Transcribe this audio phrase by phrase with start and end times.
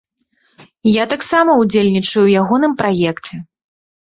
[0.91, 3.35] Я таксама ўдзельнічаю ў ягоным праекце.